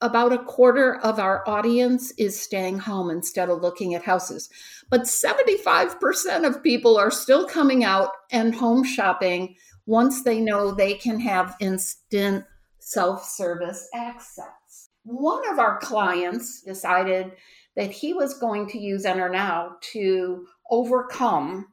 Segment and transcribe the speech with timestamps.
[0.00, 4.48] about a quarter of our audience is staying home instead of looking at houses.
[4.88, 10.94] But 75% of people are still coming out and home shopping once they know they
[10.94, 12.44] can have instant
[12.78, 14.88] self service access.
[15.04, 17.32] One of our clients decided
[17.76, 21.66] that he was going to use EnterNow to overcome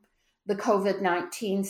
[0.45, 1.65] the COVID 19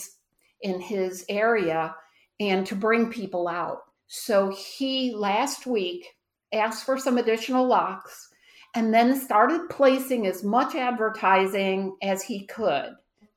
[0.62, 1.94] in his area
[2.40, 3.78] and to bring people out.
[4.06, 6.06] So he last week
[6.52, 8.30] asked for some additional locks,
[8.74, 12.90] and then started placing as much advertising as he could.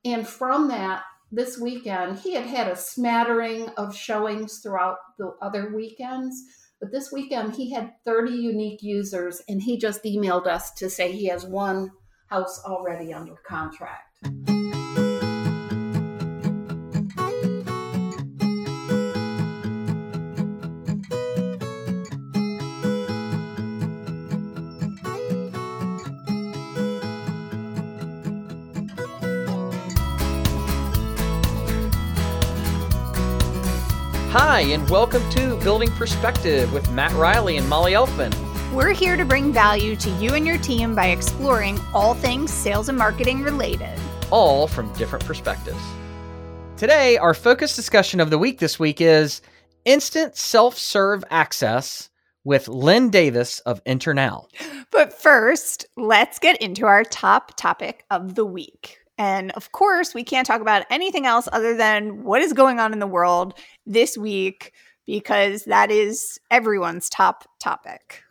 [0.04, 5.72] And from that, this weekend, he had had a smattering of showings throughout the other
[5.74, 6.42] weekends.
[6.80, 11.12] But this weekend, he had 30 unique users, and he just emailed us to say
[11.12, 11.90] he has one
[12.28, 14.61] house already under contract.
[34.52, 38.34] Hi, and welcome to Building Perspective with Matt Riley and Molly Elfman.
[38.70, 42.90] We're here to bring value to you and your team by exploring all things sales
[42.90, 43.98] and marketing related,
[44.30, 45.82] all from different perspectives.
[46.76, 49.40] Today, our focus discussion of the week this week is
[49.86, 52.10] instant self serve access
[52.44, 54.48] with Lynn Davis of EnterNow.
[54.90, 59.01] But first, let's get into our top topic of the week.
[59.22, 62.92] And of course, we can't talk about anything else other than what is going on
[62.92, 63.54] in the world
[63.86, 64.72] this week
[65.06, 68.24] because that is everyone's top topic.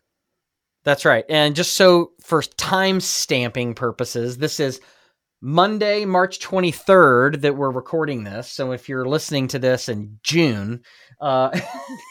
[0.84, 1.24] That's right.
[1.30, 4.82] And just so for time stamping purposes, this is
[5.40, 8.52] Monday, March 23rd that we're recording this.
[8.52, 10.82] So if you're listening to this in June,
[11.22, 11.58] uh,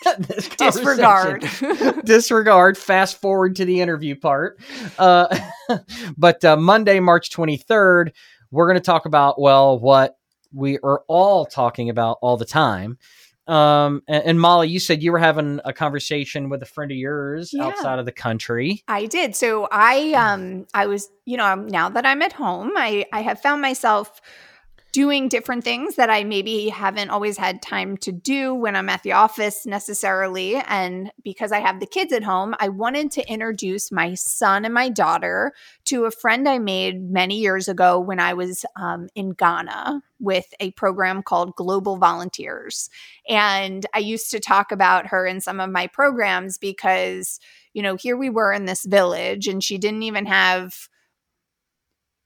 [0.56, 1.46] disregard.
[2.04, 2.78] disregard.
[2.78, 4.58] Fast forward to the interview part.
[4.98, 5.38] Uh,
[6.16, 8.12] but uh, Monday, March 23rd,
[8.50, 10.16] we're going to talk about, well, what
[10.52, 12.98] we are all talking about all the time.
[13.46, 16.96] Um, and, and, Molly, you said you were having a conversation with a friend of
[16.96, 18.84] yours yeah, outside of the country.
[18.86, 19.34] I did.
[19.34, 23.40] So I, um, I was, you know, now that I'm at home, I, I have
[23.40, 24.20] found myself
[24.92, 29.02] doing different things that I maybe haven't always had time to do when I'm at
[29.02, 30.56] the office necessarily.
[30.56, 34.74] And because I have the kids at home, I wanted to introduce my son and
[34.74, 35.52] my daughter
[35.86, 40.52] to a friend I made many years ago when I was um, in Ghana with
[40.58, 42.90] a program called Global Volunteers.
[43.28, 47.38] And I used to talk about her in some of my programs because,
[47.72, 50.88] you know, here we were in this village and she didn't even have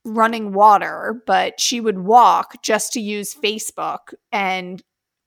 [0.05, 4.13] running water, but she would walk just to use Facebook.
[4.31, 4.81] And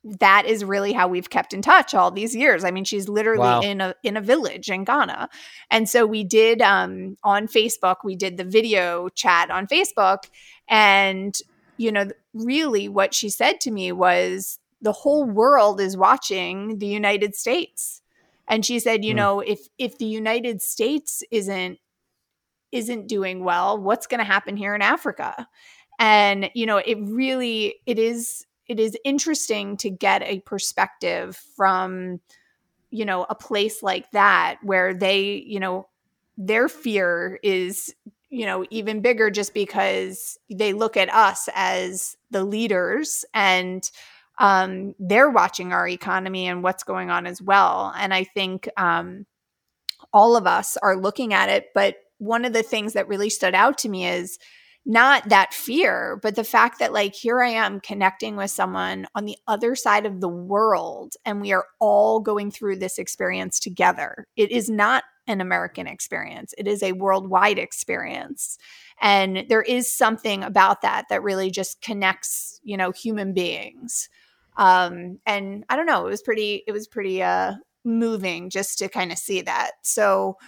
[0.04, 2.64] that is really how we've kept in touch all these years.
[2.64, 3.60] I mean, she's literally wow.
[3.60, 5.28] in a in a village in Ghana.
[5.70, 10.24] And so we did um on Facebook, we did the video chat on Facebook
[10.68, 11.36] and
[11.76, 16.86] you know, really what she said to me was the whole world is watching the
[16.86, 18.02] United States.
[18.46, 19.16] And she said, you mm.
[19.16, 21.78] know, if if the United States isn't
[22.72, 25.46] isn't doing well what's going to happen here in africa?
[25.98, 32.20] And you know it really it is it is interesting to get a perspective from
[32.90, 35.88] you know a place like that where they you know
[36.36, 37.94] their fear is
[38.30, 43.90] you know even bigger just because they look at us as the leaders and
[44.40, 47.92] um, they're watching our economy and what's going on as well.
[47.96, 49.26] And i think um,
[50.12, 53.54] all of us are looking at it but one of the things that really stood
[53.54, 54.38] out to me is
[54.86, 59.26] not that fear, but the fact that, like, here I am connecting with someone on
[59.26, 64.26] the other side of the world, and we are all going through this experience together.
[64.36, 68.56] It is not an American experience, it is a worldwide experience.
[69.00, 74.08] And there is something about that that really just connects, you know, human beings.
[74.56, 77.54] Um, and I don't know, it was pretty, it was pretty uh,
[77.84, 79.72] moving just to kind of see that.
[79.82, 80.38] So,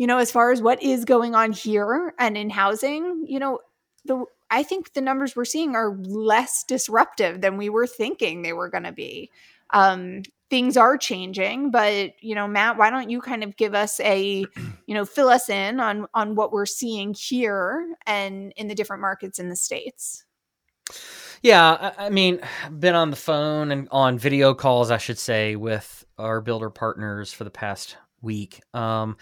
[0.00, 3.58] you know, as far as what is going on here and in housing, you know,
[4.06, 8.54] the I think the numbers we're seeing are less disruptive than we were thinking they
[8.54, 9.30] were going to be.
[9.74, 14.00] Um, things are changing, but you know, Matt, why don't you kind of give us
[14.00, 14.46] a,
[14.86, 19.02] you know, fill us in on on what we're seeing here and in the different
[19.02, 20.24] markets in the states?
[21.42, 22.40] Yeah, I mean,
[22.78, 27.34] been on the phone and on video calls, I should say, with our builder partners
[27.34, 28.62] for the past week.
[28.72, 29.18] Um,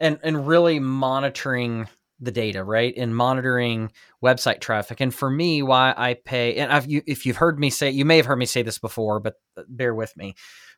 [0.00, 1.88] and and really monitoring
[2.20, 2.94] the data, right?
[2.96, 3.92] And monitoring
[4.22, 5.00] website traffic.
[5.00, 8.04] And for me, why I pay, and I've, you, if you've heard me say, you
[8.04, 10.34] may have heard me say this before, but uh, bear with me.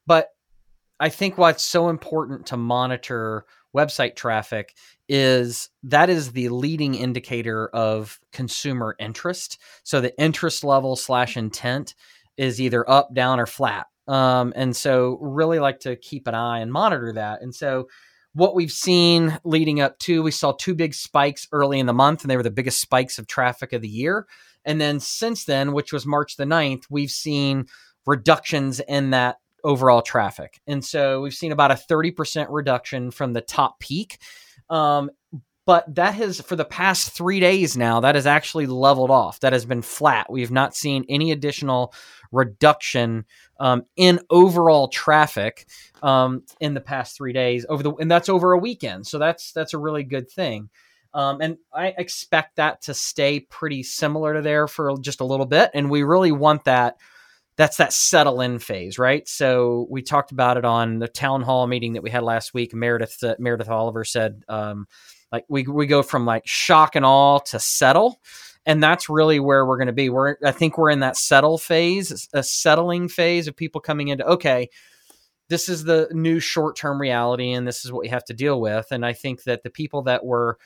[0.06, 0.28] But
[1.00, 3.44] I think what's so important to monitor
[3.76, 4.76] website traffic
[5.08, 9.58] is that is the leading indicator of consumer interest.
[9.82, 11.96] So the interest level slash intent
[12.36, 13.86] is either up, down, or flat.
[14.06, 17.42] Um, and so really like to keep an eye and monitor that.
[17.42, 17.88] And so
[18.34, 22.22] what we've seen leading up to, we saw two big spikes early in the month,
[22.22, 24.26] and they were the biggest spikes of traffic of the year.
[24.64, 27.66] And then since then, which was March the 9th, we've seen
[28.06, 30.60] reductions in that overall traffic.
[30.66, 34.18] And so we've seen about a 30% reduction from the top peak.
[34.70, 35.10] Um,
[35.64, 39.38] but that has, for the past three days now, that has actually leveled off.
[39.40, 40.30] That has been flat.
[40.30, 41.94] We've not seen any additional
[42.32, 43.24] reduction
[43.62, 45.68] um, in overall traffic
[46.02, 49.06] um, in the past three days over the, and that's over a weekend.
[49.06, 50.68] So that's that's a really good thing.
[51.14, 55.46] Um, and I expect that to stay pretty similar to there for just a little
[55.46, 55.70] bit.
[55.74, 56.96] And we really want that
[57.56, 59.28] that's that settle in phase, right?
[59.28, 62.74] So we talked about it on the town hall meeting that we had last week.
[62.74, 64.88] Meredith uh, Meredith Oliver said, um,
[65.30, 68.20] like we we go from like shock and awe to settle,
[68.66, 70.08] and that's really where we're going to be.
[70.08, 74.26] We're I think we're in that settle phase, a settling phase of people coming into
[74.26, 74.68] okay.
[75.48, 78.60] This is the new short term reality, and this is what we have to deal
[78.60, 78.86] with.
[78.90, 80.58] And I think that the people that were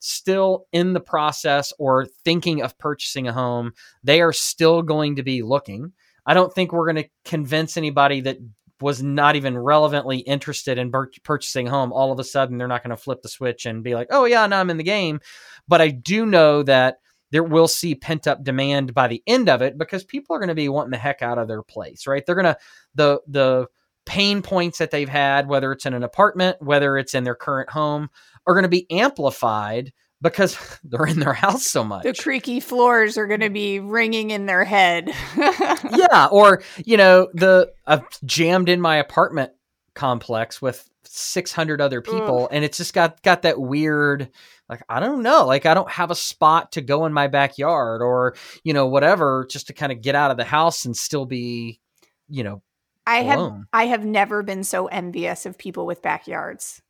[0.00, 3.72] still in the process or thinking of purchasing a home,
[4.02, 5.92] they are still going to be looking.
[6.26, 8.38] I don't think we're going to convince anybody that
[8.80, 10.90] was not even relevantly interested in
[11.22, 11.92] purchasing home.
[11.92, 14.24] All of a sudden, they're not going to flip the switch and be like, "Oh
[14.24, 15.20] yeah, now I'm in the game."
[15.68, 16.96] But I do know that
[17.32, 20.48] there will see pent up demand by the end of it because people are going
[20.48, 22.24] to be wanting the heck out of their place, right?
[22.24, 22.58] They're going to
[22.94, 23.66] the the
[24.04, 27.70] pain points that they've had, whether it's in an apartment, whether it's in their current
[27.70, 28.10] home,
[28.46, 32.04] are going to be amplified because they're in their house so much.
[32.04, 35.10] The creaky floors are going to be ringing in their head.
[35.36, 39.52] yeah, or you know, the I've jammed in my apartment
[39.94, 42.48] complex with 600 other people Ugh.
[42.50, 44.30] and it's just got got that weird
[44.72, 48.00] like I don't know, like I don't have a spot to go in my backyard
[48.00, 48.34] or,
[48.64, 51.80] you know, whatever just to kind of get out of the house and still be,
[52.28, 52.62] you know,
[53.06, 53.52] I alone.
[53.52, 56.80] have I have never been so envious of people with backyards.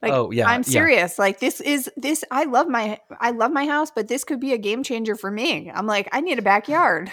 [0.00, 1.16] Like, oh yeah, I'm serious.
[1.16, 1.22] Yeah.
[1.22, 2.24] Like this is this.
[2.30, 5.30] I love my I love my house, but this could be a game changer for
[5.30, 5.70] me.
[5.70, 7.10] I'm like, I need a backyard.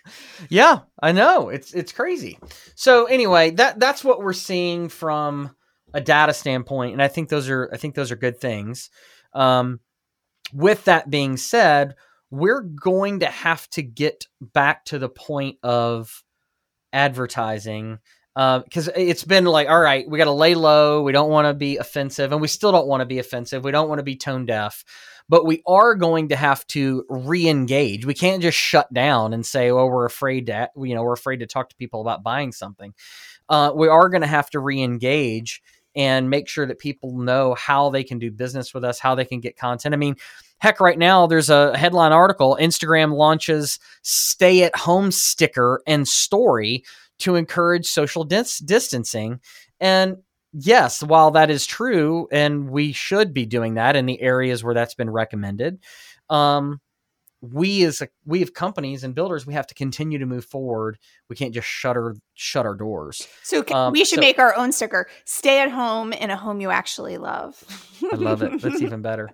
[0.48, 1.50] yeah, I know.
[1.50, 2.38] It's it's crazy.
[2.74, 5.54] So anyway, that that's what we're seeing from
[5.94, 8.90] a data standpoint, and I think those are I think those are good things.
[9.34, 9.80] Um,
[10.52, 11.96] with that being said,
[12.30, 16.22] we're going to have to get back to the point of
[16.92, 17.98] advertising
[18.34, 21.02] because uh, it's been like, all right, we got to lay low.
[21.02, 23.64] We don't want to be offensive, and we still don't want to be offensive.
[23.64, 24.84] We don't want to be tone deaf,
[25.28, 28.06] but we are going to have to re-engage.
[28.06, 31.40] We can't just shut down and say, "Well, we're afraid to," you know, we're afraid
[31.40, 32.94] to talk to people about buying something.
[33.48, 35.62] Uh, we are going to have to re-engage
[35.94, 39.24] and make sure that people know how they can do business with us, how they
[39.24, 39.94] can get content.
[39.94, 40.16] I mean,
[40.58, 46.84] heck, right now there's a headline article: Instagram launches stay at home sticker and story
[47.18, 49.40] to encourage social dis- distancing.
[49.80, 50.18] And
[50.52, 54.74] yes, while that is true, and we should be doing that in the areas where
[54.74, 55.78] that's been recommended,
[56.30, 56.80] um,
[57.42, 60.96] we as a, we have companies and builders, we have to continue to move forward.
[61.28, 63.26] We can't just shut our shut our doors.
[63.42, 66.60] So um, we should so, make our own sticker: "Stay at home in a home
[66.60, 67.62] you actually love."
[68.12, 68.62] I love it.
[68.62, 69.28] That's even better.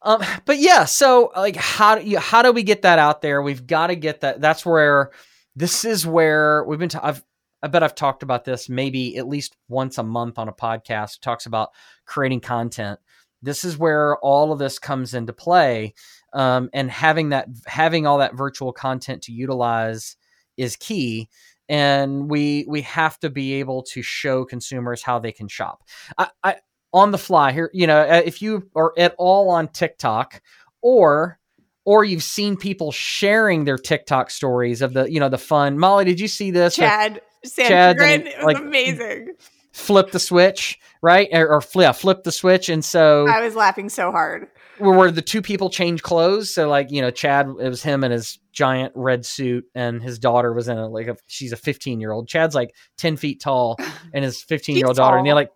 [0.00, 3.42] Um, but yeah, so like, how do you, how do we get that out there?
[3.42, 4.40] We've got to get that.
[4.40, 5.10] That's where
[5.54, 6.90] this is where we've been.
[6.94, 7.22] i I've
[7.60, 11.20] I bet I've talked about this maybe at least once a month on a podcast.
[11.20, 11.70] Talks about
[12.06, 13.00] creating content.
[13.42, 15.94] This is where all of this comes into play,
[16.32, 20.16] um, and having that having all that virtual content to utilize
[20.56, 21.28] is key.
[21.68, 25.82] And we we have to be able to show consumers how they can shop.
[26.16, 26.56] I, I
[26.92, 30.40] on the fly here, you know, if you are at all on TikTok
[30.80, 31.38] or
[31.84, 35.78] or you've seen people sharing their TikTok stories of the, you know, the fun.
[35.78, 36.76] Molly, did you see this?
[36.76, 37.22] Chad,
[37.56, 39.32] Chad, it was like, amazing.
[39.78, 41.28] Flip the switch, right?
[41.32, 44.48] Or, or yeah, flip the switch, and so I was laughing so hard.
[44.78, 48.10] Where the two people change clothes, so like you know, Chad, it was him in
[48.10, 52.00] his giant red suit, and his daughter was in a like a she's a 15
[52.00, 52.28] year old.
[52.28, 53.76] Chad's like 10 feet tall,
[54.12, 55.50] and his 15 year old daughter, and they're like,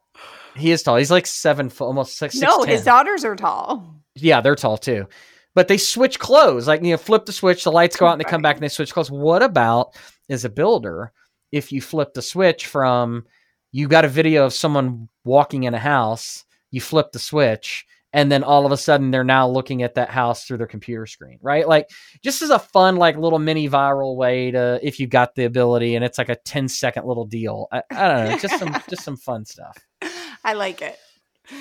[0.56, 0.96] he is tall.
[0.96, 2.36] He's like seven foot, almost six.
[2.36, 2.68] No, 6'10".
[2.68, 3.96] his daughters are tall.
[4.14, 5.08] Yeah, they're tall too
[5.54, 6.66] but they switch clothes.
[6.66, 8.62] Like, you know, flip the switch, the lights go out and they come back and
[8.62, 9.10] they switch clothes.
[9.10, 9.94] What about
[10.28, 11.12] as a builder
[11.50, 13.26] if you flip the switch from
[13.72, 18.30] you got a video of someone walking in a house, you flip the switch and
[18.30, 21.38] then all of a sudden they're now looking at that house through their computer screen
[21.40, 21.88] right like
[22.22, 25.94] just as a fun like little mini viral way to if you've got the ability
[25.94, 29.02] and it's like a 10 second little deal i, I don't know just some just
[29.02, 29.78] some fun stuff
[30.44, 30.98] I like it.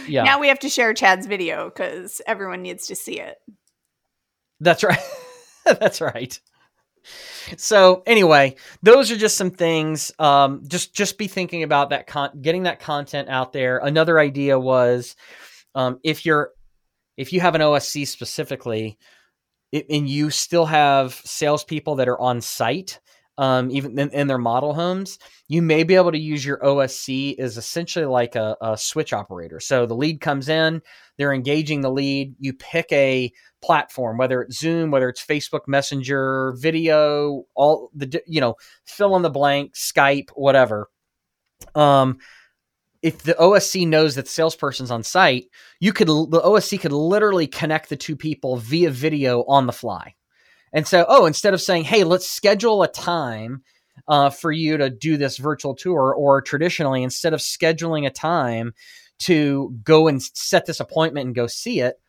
[0.08, 3.38] yeah Now we have to share Chad's video because everyone needs to see it.
[4.60, 5.00] That's right.
[5.66, 6.40] That's right.
[7.58, 10.12] So anyway, those are just some things.
[10.20, 13.78] Um, just just be thinking about that con- getting that content out there.
[13.80, 15.16] Another idea was
[15.76, 16.52] um, if you're
[17.18, 18.98] if you have an OSC specifically,
[19.72, 23.00] it, and you still have salespeople that are on site,
[23.42, 25.18] um, even in, in their model homes,
[25.48, 29.60] you may be able to use your OSC is essentially like a, a switch operator.
[29.60, 30.80] So the lead comes in,
[31.18, 32.36] they're engaging the lead.
[32.38, 38.42] You pick a platform, whether it's Zoom, whether it's Facebook Messenger, video, all the you
[38.42, 40.92] know, fill in the blank, Skype, whatever.
[41.74, 42.20] Um,
[43.02, 45.46] if the OSC knows that the salesperson's on site,
[45.80, 50.14] you could the OSC could literally connect the two people via video on the fly.
[50.74, 53.64] And so, oh, instead of saying, "Hey, let's schedule a time
[54.08, 58.74] uh, for you to do this virtual tour," or traditionally, instead of scheduling a time
[59.20, 62.00] to go and set this appointment and go see it,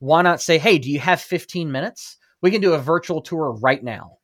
[0.00, 2.18] why not say, "Hey, do you have 15 minutes?
[2.42, 4.18] We can do a virtual tour right now.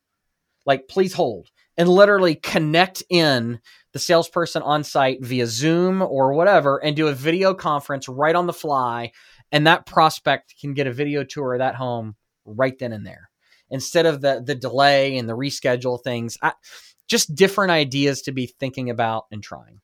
[0.66, 3.58] Like, please hold." And literally connect in
[3.92, 8.46] the salesperson on site via Zoom or whatever and do a video conference right on
[8.46, 9.10] the fly.
[9.50, 13.28] And that prospect can get a video tour of that home right then and there
[13.70, 16.36] instead of the the delay and the reschedule things.
[16.42, 16.52] I,
[17.06, 19.80] just different ideas to be thinking about and trying.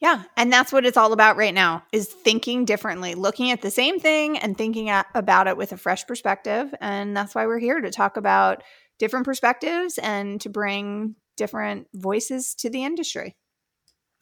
[0.00, 3.70] Yeah, and that's what it's all about right now is thinking differently, looking at the
[3.70, 7.58] same thing and thinking at, about it with a fresh perspective, and that's why we're
[7.58, 8.62] here to talk about
[8.98, 13.34] different perspectives and to bring different voices to the industry.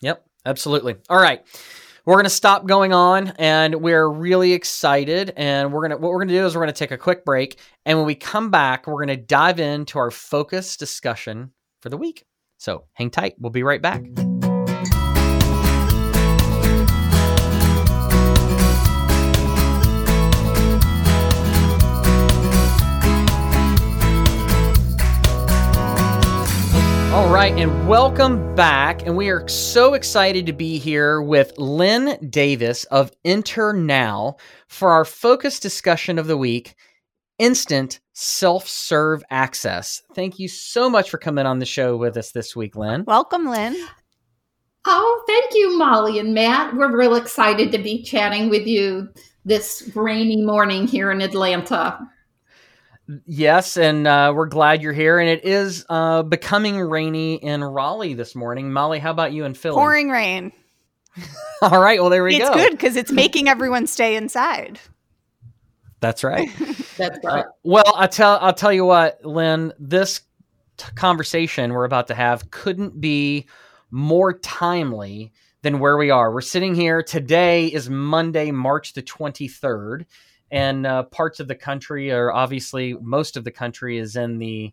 [0.03, 0.97] Yep, absolutely.
[1.09, 1.43] All right.
[2.05, 6.11] We're going to stop going on and we're really excited and we're going to what
[6.11, 8.17] we're going to do is we're going to take a quick break and when we
[8.17, 12.25] come back we're going to dive into our focus discussion for the week.
[12.59, 13.35] So, hang tight.
[13.39, 14.03] We'll be right back.
[27.13, 29.07] All right, and welcome back.
[29.07, 34.93] And we are so excited to be here with Lynn Davis of Enter Now for
[34.93, 36.75] our focus discussion of the week
[37.39, 40.01] instant self serve access.
[40.15, 43.05] Thank you so much for coming on the show with us this week, Lynn.
[43.07, 43.77] Welcome, Lynn.
[44.87, 46.75] Oh, thank you, Molly and Matt.
[46.75, 49.11] We're real excited to be chatting with you
[49.45, 51.99] this rainy morning here in Atlanta.
[53.27, 55.19] Yes, and uh, we're glad you're here.
[55.19, 58.73] And it is uh, becoming rainy in Raleigh this morning.
[58.73, 59.75] Molly, how about you in Philly?
[59.75, 60.53] Pouring rain.
[61.63, 62.53] All right, well, there we it's go.
[62.55, 64.79] It's good because it's making everyone stay inside.
[66.01, 66.49] That's right.
[66.97, 67.45] That's Uh, right.
[67.63, 69.73] well, I tell I'll tell you what, Lynn.
[69.79, 70.23] This
[70.79, 73.47] t- conversation we're about to have couldn't be
[73.91, 76.33] more timely than where we are.
[76.33, 80.07] We're sitting here today is Monday, March the twenty third,
[80.53, 84.73] and uh, parts of the country are obviously most of the country is in the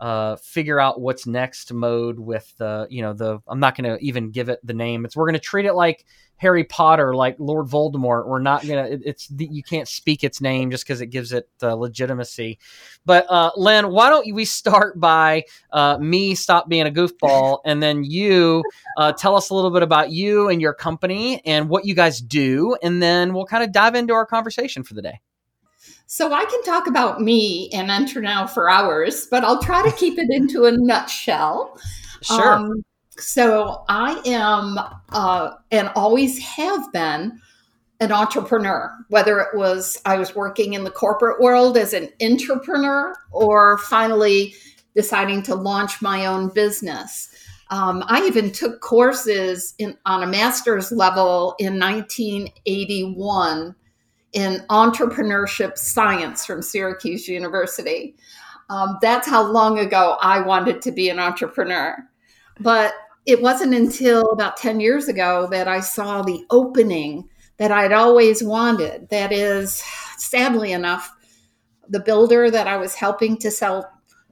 [0.00, 4.02] uh, figure out what's next mode with the you know the I'm not going to
[4.04, 5.04] even give it the name.
[5.04, 6.04] It's we're going to treat it like
[6.40, 8.26] Harry Potter, like Lord Voldemort.
[8.26, 8.88] We're not gonna.
[9.04, 12.58] It's the, you can't speak its name just because it gives it uh, legitimacy.
[13.04, 17.82] But uh, Lynn, why don't we start by uh, me stop being a goofball, and
[17.82, 18.64] then you
[18.96, 22.22] uh, tell us a little bit about you and your company and what you guys
[22.22, 25.20] do, and then we'll kind of dive into our conversation for the day.
[26.12, 29.96] So I can talk about me and enter now for hours, but I'll try to
[29.96, 31.78] keep it into a nutshell.
[32.20, 32.54] Sure.
[32.54, 32.84] Um,
[33.16, 34.76] so I am
[35.10, 37.40] uh, and always have been
[38.00, 43.14] an entrepreneur, whether it was I was working in the corporate world as an entrepreneur
[43.30, 44.52] or finally
[44.96, 47.32] deciding to launch my own business.
[47.70, 53.76] Um, I even took courses in, on a master's level in 1981
[54.32, 58.16] in entrepreneurship science from Syracuse University.
[58.68, 61.96] Um, that's how long ago I wanted to be an entrepreneur.
[62.60, 62.94] But
[63.26, 68.42] it wasn't until about 10 years ago that I saw the opening that I'd always
[68.42, 69.08] wanted.
[69.10, 69.82] That is,
[70.16, 71.12] sadly enough,
[71.88, 73.90] the builder that I was helping to sell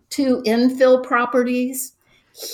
[0.09, 1.93] two infill properties,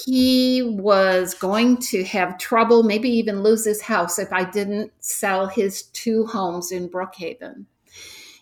[0.06, 5.46] he was going to have trouble, maybe even lose his house if I didn't sell
[5.46, 7.64] his two homes in Brookhaven.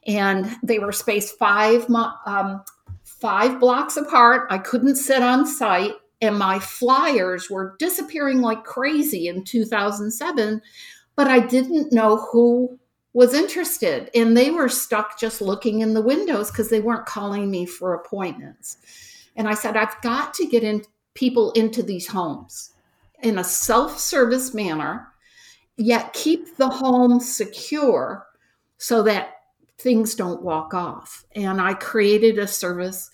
[0.07, 1.87] And they were spaced five,
[2.27, 2.63] um,
[3.05, 4.49] five blocks apart.
[4.51, 10.63] I couldn't sit on site and my flyers were disappearing like crazy in 2007
[11.17, 12.79] but i didn't know who
[13.13, 17.51] was interested and they were stuck just looking in the windows because they weren't calling
[17.51, 18.79] me for appointments.
[19.37, 20.83] And I said, I've got to get in
[21.15, 22.73] people into these homes
[23.23, 25.09] in a self-service manner,
[25.77, 28.27] yet keep the home secure
[28.79, 29.35] so that
[29.79, 31.25] things don't walk off.
[31.35, 33.11] And I created a service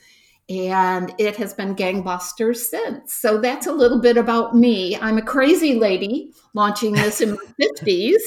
[0.48, 3.12] and it has been gangbusters since.
[3.12, 4.96] So that's a little bit about me.
[4.96, 8.22] I'm a crazy lady launching this in my 50s.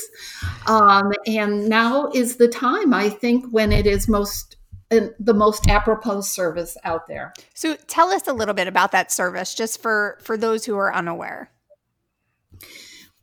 [0.68, 4.58] Um, and now is the time, I think, when it is most
[4.92, 7.34] the most apropos service out there.
[7.54, 10.94] So tell us a little bit about that service just for for those who are
[10.94, 11.52] unaware.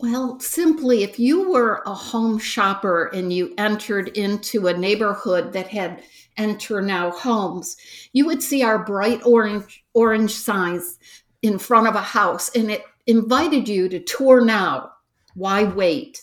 [0.01, 5.69] Well, simply if you were a home shopper and you entered into a neighborhood that
[5.69, 6.03] had
[6.37, 7.77] enter now homes,
[8.13, 10.99] you would see our bright orange orange signs
[11.43, 14.91] in front of a house and it invited you to tour now.
[15.35, 16.23] Why wait?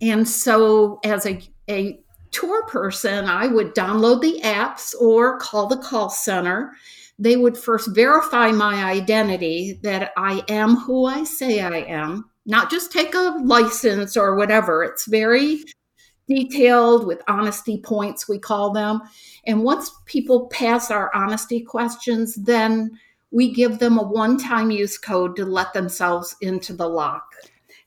[0.00, 2.03] And so as a, a
[2.34, 6.72] tour person, I would download the apps or call the call center.
[7.18, 12.70] They would first verify my identity that I am who I say I am, not
[12.70, 14.82] just take a license or whatever.
[14.82, 15.64] It's very
[16.26, 19.00] detailed with honesty points, we call them.
[19.46, 22.98] And once people pass our honesty questions, then
[23.30, 27.24] we give them a one time use code to let themselves into the lock.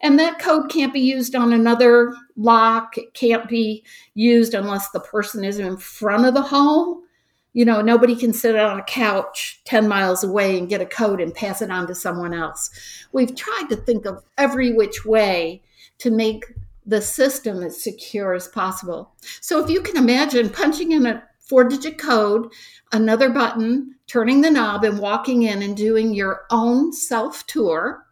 [0.02, 2.98] And that code can't be used on another lock.
[2.98, 7.04] It can't be used unless the person is in front of the home.
[7.54, 11.20] You know, nobody can sit on a couch 10 miles away and get a code
[11.20, 12.70] and pass it on to someone else.
[13.12, 15.64] We've tried to think of every which way
[15.98, 16.46] to make
[16.86, 19.12] the system as secure as possible.
[19.42, 22.52] So if you can imagine punching in a four digit code,
[22.92, 28.07] another button, turning the knob, and walking in and doing your own self tour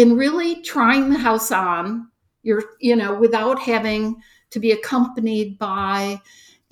[0.00, 2.08] and really trying the house on,
[2.42, 4.16] you're, you know, without having
[4.50, 6.20] to be accompanied by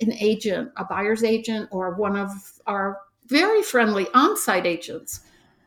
[0.01, 2.31] an agent, a buyer's agent, or one of
[2.65, 5.21] our very friendly on site agents.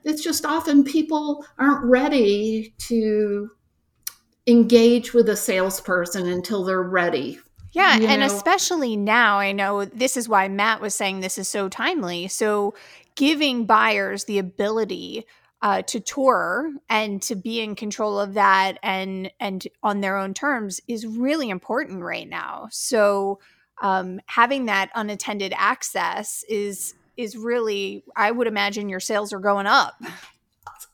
[0.04, 3.50] It's just often people aren't ready to
[4.48, 7.38] engage with a salesperson until they're ready.
[7.70, 8.26] Yeah, and know?
[8.26, 12.28] especially now, I know this is why Matt was saying this is so timely.
[12.28, 12.74] So,
[13.14, 15.24] giving buyers the ability
[15.62, 20.34] uh, to tour and to be in control of that and and on their own
[20.34, 22.68] terms is really important right now.
[22.70, 23.38] So,
[23.80, 29.66] um, having that unattended access is is really, I would imagine, your sales are going
[29.66, 29.94] up.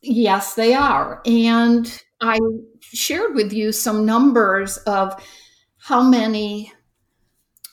[0.03, 2.39] Yes, they are, and I
[2.81, 5.25] shared with you some numbers of
[5.79, 6.73] how many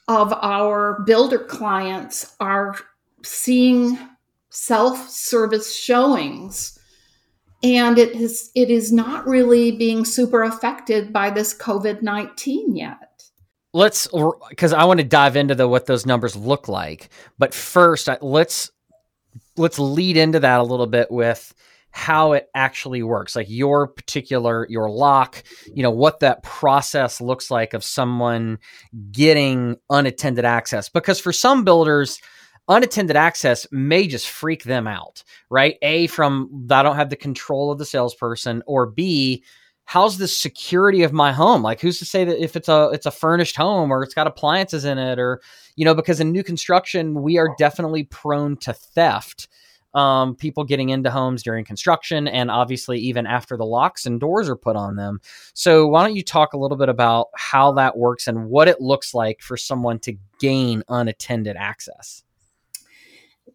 [0.08, 2.78] of our builder clients are
[3.24, 3.98] seeing
[4.50, 6.75] self-service showings
[7.66, 13.24] and it is it is not really being super affected by this covid-19 yet.
[13.74, 14.08] Let's
[14.50, 17.10] because i want to dive into the what those numbers look like.
[17.40, 18.70] But first let's
[19.58, 21.54] let's lead into that a little bit with
[21.90, 25.42] how it actually works like your particular your lock
[25.74, 28.60] you know what that process looks like of someone
[29.12, 30.88] getting unattended access.
[30.88, 32.20] Because for some builders
[32.68, 37.72] unattended access may just freak them out right a from i don't have the control
[37.72, 39.44] of the salesperson or b
[39.86, 43.06] how's the security of my home like who's to say that if it's a it's
[43.06, 45.42] a furnished home or it's got appliances in it or
[45.76, 49.48] you know because in new construction we are definitely prone to theft
[49.96, 54.50] um, people getting into homes during construction and obviously even after the locks and doors
[54.50, 55.22] are put on them.
[55.54, 58.82] So, why don't you talk a little bit about how that works and what it
[58.82, 62.25] looks like for someone to gain unattended access?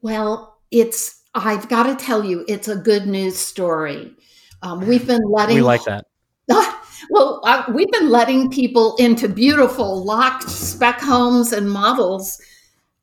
[0.02, 4.14] Well, it's, I've got to tell you, it's a good news story.
[4.62, 5.56] Um, we've been letting.
[5.56, 6.06] We like that.
[7.10, 12.40] well, uh, we've been letting people into beautiful locked spec homes and models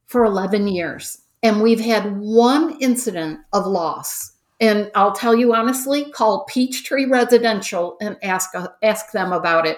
[0.05, 1.21] for 11 years.
[1.43, 4.33] And we've had one incident of loss.
[4.59, 9.77] And I'll tell you honestly, call Peachtree Residential and ask, uh, ask them about it.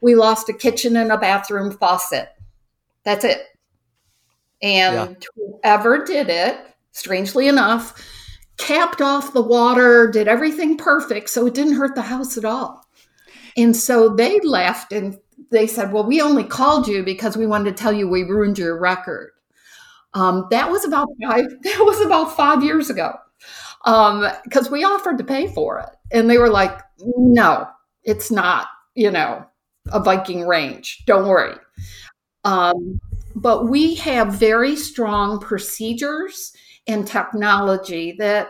[0.00, 2.28] We lost a kitchen and a bathroom faucet.
[3.04, 3.55] That's it.
[4.62, 5.28] And yeah.
[5.62, 6.58] whoever did it,
[6.92, 8.02] strangely enough,
[8.56, 11.30] capped off the water, did everything perfect.
[11.30, 12.86] So it didn't hurt the house at all.
[13.56, 15.18] And so they left and
[15.50, 18.58] they said, Well, we only called you because we wanted to tell you we ruined
[18.58, 19.30] your record.
[20.14, 21.44] Um, that was about five.
[21.62, 23.14] That was about five years ago,
[23.84, 27.68] because um, we offered to pay for it, and they were like, "No,
[28.02, 28.68] it's not.
[28.94, 29.44] You know,
[29.92, 31.04] a Viking range.
[31.06, 31.56] Don't worry."
[32.44, 32.98] Um,
[33.36, 36.52] but we have very strong procedures
[36.86, 38.48] and technology that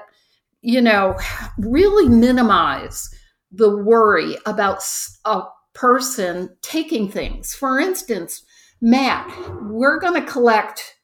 [0.62, 1.16] you know
[1.59, 3.11] really minimize
[3.51, 4.83] the worry about
[5.25, 5.42] a
[5.75, 7.55] person taking things.
[7.55, 8.44] For instance,
[8.81, 9.31] Matt,
[9.62, 10.94] we're going to collect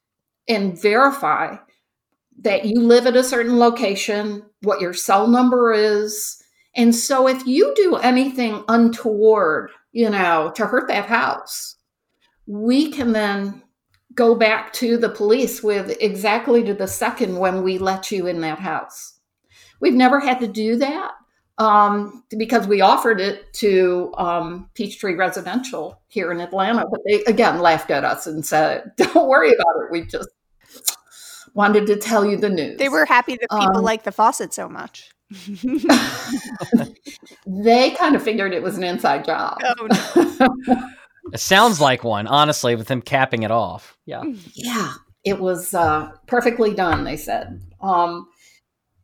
[0.49, 1.57] and verify
[2.40, 6.42] that you live at a certain location, what your cell number is.
[6.75, 11.77] And so if you do anything untoward, you know, to hurt that house,
[12.47, 13.62] we can then
[14.14, 18.40] go back to the police with exactly to the second when we let you in
[18.40, 19.18] that house.
[19.81, 21.12] We've never had to do that
[21.59, 27.61] um, because we offered it to um, Peachtree Residential here in Atlanta, but they again
[27.61, 29.90] laughed at us and said, "Don't worry about it.
[29.90, 30.29] We just
[31.55, 34.55] wanted to tell you the news." They were happy that people um, like the faucet
[34.55, 35.11] so much.
[37.46, 39.59] they kind of figured it was an inside job.
[39.64, 39.88] Oh,
[40.38, 40.88] no.
[41.33, 43.97] It sounds like one, honestly, with them capping it off.
[44.07, 44.23] Yeah,
[44.55, 47.05] yeah, it was uh, perfectly done.
[47.05, 48.29] They said, um,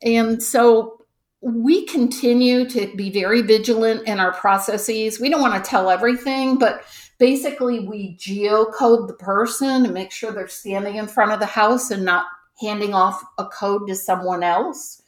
[0.02, 0.98] and so
[1.40, 5.20] we continue to be very vigilant in our processes.
[5.20, 6.82] We don't want to tell everything, but
[7.18, 11.90] basically we geocode the person and make sure they're standing in front of the house
[11.90, 12.26] and not
[12.60, 15.02] handing off a code to someone else.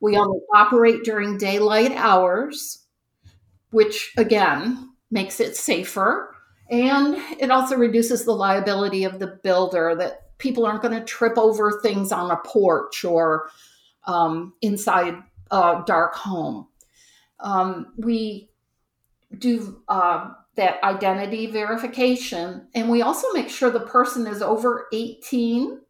[0.00, 2.84] We only operate during daylight hours,
[3.70, 6.29] which again makes it safer.
[6.70, 11.36] And it also reduces the liability of the builder that people aren't going to trip
[11.36, 13.50] over things on a porch or
[14.06, 15.14] um, inside
[15.50, 16.68] a dark home.
[17.40, 18.50] Um, we
[19.38, 25.80] do uh, that identity verification, and we also make sure the person is over 18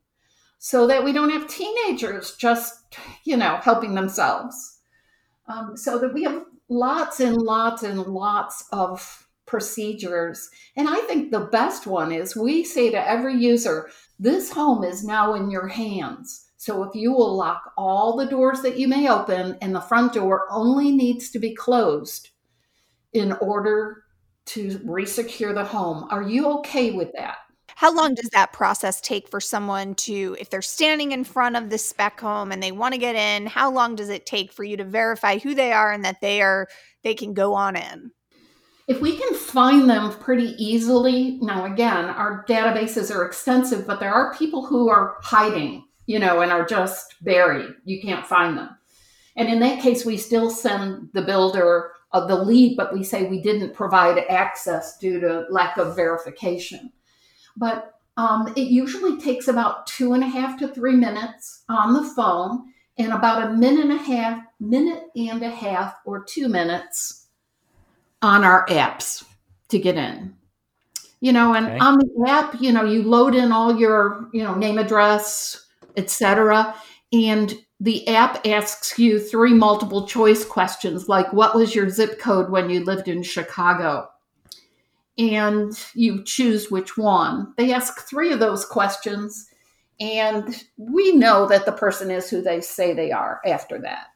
[0.59, 4.79] so that we don't have teenagers just, you know, helping themselves.
[5.49, 9.20] Um, so that we have lots and lots and lots of
[9.51, 10.49] procedures.
[10.77, 15.03] And I think the best one is we say to every user, this home is
[15.05, 16.47] now in your hands.
[16.57, 20.13] So if you will lock all the doors that you may open and the front
[20.13, 22.31] door only needs to be closed
[23.13, 24.05] in order
[24.47, 27.39] to resecure the home, are you okay with that?
[27.75, 31.71] How long does that process take for someone to, if they're standing in front of
[31.71, 34.63] the spec home and they want to get in, how long does it take for
[34.63, 36.69] you to verify who they are and that they are
[37.03, 38.13] they can go on in?
[38.89, 44.13] If we can find them pretty easily, now again, our databases are extensive, but there
[44.13, 47.71] are people who are hiding you know, and are just buried.
[47.85, 48.71] You can't find them.
[49.37, 53.29] And in that case, we still send the builder uh, the lead, but we say
[53.29, 56.91] we didn't provide access due to lack of verification.
[57.57, 62.03] But um, it usually takes about two and a half to three minutes on the
[62.03, 67.20] phone and about a minute and a half, minute and a half or two minutes
[68.23, 69.25] on our apps
[69.69, 70.35] to get in.
[71.21, 71.79] You know, and okay.
[71.79, 76.75] on the app, you know, you load in all your, you know, name, address, etc.
[77.13, 82.51] And the app asks you three multiple choice questions like what was your zip code
[82.51, 84.09] when you lived in Chicago?
[85.19, 87.53] And you choose which one.
[87.59, 89.47] They ask three of those questions,
[89.99, 94.07] and we know that the person is who they say they are after that.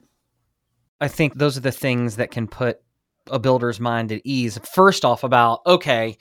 [1.02, 2.80] I think those are the things that can put
[3.30, 4.58] a builder's mind at ease.
[4.72, 6.16] First off, about okay,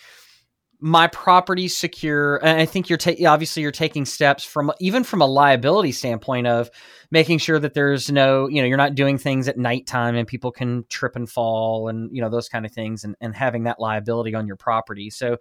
[0.86, 5.22] my property's secure and i think you're taking obviously you're taking steps from even from
[5.22, 6.70] a liability standpoint of
[7.10, 10.52] making sure that there's no you know you're not doing things at nighttime and people
[10.52, 13.80] can trip and fall and you know those kind of things and, and having that
[13.80, 15.38] liability on your property so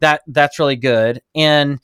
[0.00, 1.78] that that's really good and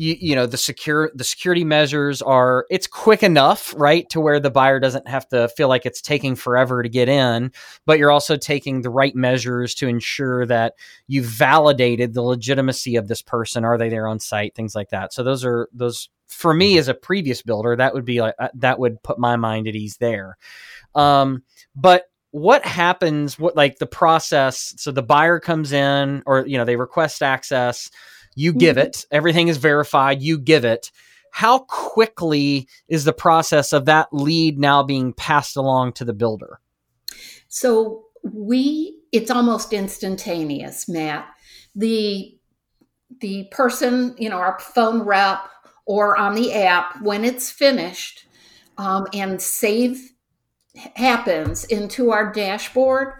[0.00, 4.40] you, you know the secure the security measures are it's quick enough right to where
[4.40, 7.52] the buyer doesn't have to feel like it's taking forever to get in
[7.84, 10.74] but you're also taking the right measures to ensure that
[11.06, 13.64] you've validated the legitimacy of this person.
[13.64, 14.54] Are they there on site?
[14.54, 15.12] Things like that.
[15.12, 18.48] So those are those for me as a previous builder that would be like uh,
[18.54, 20.36] that would put my mind at ease there.
[20.94, 21.42] Um,
[21.74, 26.64] but what happens what like the process so the buyer comes in or you know
[26.64, 27.90] they request access
[28.34, 28.86] you give mm-hmm.
[28.86, 30.90] it, everything is verified, you give it.
[31.32, 36.60] How quickly is the process of that lead now being passed along to the builder?
[37.48, 41.28] So we it's almost instantaneous, Matt.
[41.74, 42.36] The
[43.20, 45.40] the person, you know, our phone rep
[45.84, 48.26] or on the app, when it's finished
[48.78, 50.12] um, and save
[50.94, 53.14] happens into our dashboard,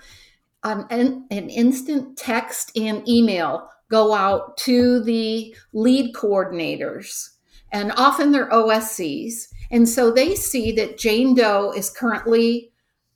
[0.63, 7.31] um, an, an instant text and email go out to the lead coordinators,
[7.73, 9.49] and often they're OSCs.
[9.71, 12.73] And so they see that Jane Doe is currently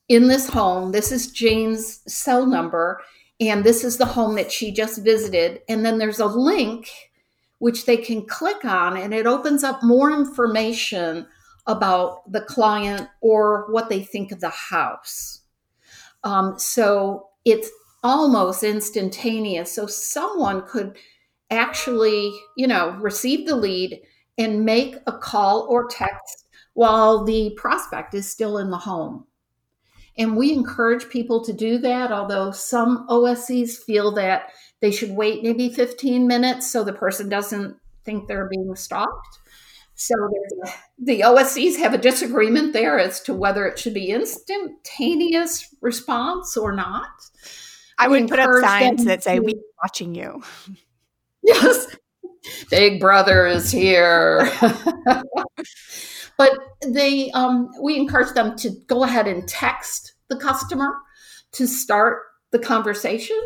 [0.08, 0.92] in this home.
[0.92, 3.00] This is Jane's cell number,
[3.40, 5.62] and this is the home that she just visited.
[5.68, 6.90] And then there's a link
[7.58, 11.26] which they can click on, and it opens up more information
[11.66, 15.40] about the client or what they think of the house.
[16.22, 17.70] Um, so it's
[18.04, 19.72] almost instantaneous.
[19.72, 20.96] So someone could
[21.50, 24.00] actually, you know, receive the lead
[24.38, 29.24] and make a call or text while the prospect is still in the home.
[30.16, 35.42] And we encourage people to do that, although some OSCs feel that they should wait
[35.42, 39.38] maybe 15 minutes so the person doesn't think they're being stalked.
[39.96, 40.14] So
[40.98, 46.72] the OSCs have a disagreement there as to whether it should be instantaneous response or
[46.72, 47.08] not.
[47.98, 50.42] I would put up signs that say, "We're watching you."
[51.46, 51.94] Yes,
[52.70, 54.50] Big Brother is here.
[56.38, 56.52] but
[56.86, 60.90] they, um, we encourage them to go ahead and text the customer
[61.52, 63.40] to start the conversation,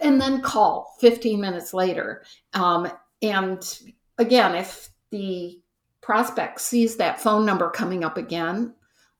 [0.00, 2.24] and then call 15 minutes later.
[2.54, 3.62] Um, and
[4.18, 5.60] again, if the
[6.00, 8.74] prospect sees that phone number coming up again,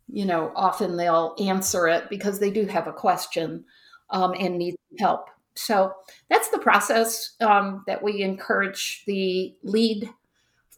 [0.08, 3.64] you know, often they'll answer it because they do have a question
[4.10, 5.28] um, and need help.
[5.54, 5.94] So
[6.30, 10.08] that's the process um, that we encourage the lead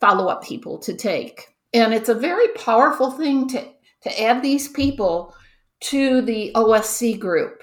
[0.00, 1.54] follow up people to take.
[1.72, 3.68] And it's a very powerful thing to,
[4.02, 5.34] to add these people
[5.80, 7.62] to the OSC group.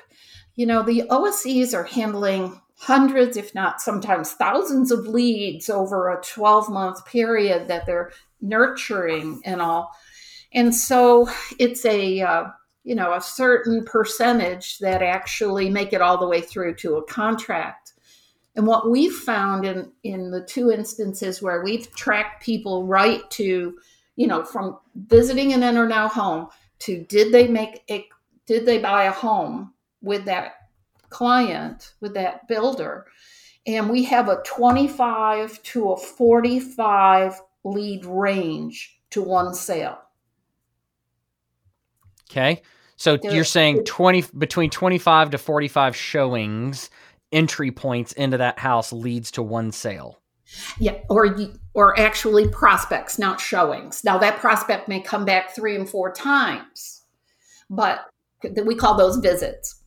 [0.56, 6.22] You know, the OSCs are handling hundreds, if not sometimes thousands of leads over a
[6.24, 9.92] 12 month period that they're nurturing and all.
[10.54, 12.46] And so it's a, uh,
[12.84, 17.04] you know, a certain percentage that actually make it all the way through to a
[17.06, 17.94] contract.
[18.56, 23.78] And what we've found in, in the two instances where we've tracked people right to,
[24.16, 26.48] you know, from visiting an enter now home
[26.80, 28.06] to did they make a,
[28.46, 30.54] did they buy a home with that
[31.12, 33.06] client with that builder
[33.68, 40.00] and we have a 25 to a 45 lead range to one sale
[42.32, 42.62] okay?
[42.98, 46.90] So you're saying 20 between 25 to 45 showings
[47.32, 50.20] entry points into that house leads to one sale.
[50.80, 51.36] Yeah or
[51.74, 54.04] or actually prospects not showings.
[54.04, 57.02] Now that prospect may come back three and four times
[57.72, 58.06] but
[58.66, 59.82] we call those visits.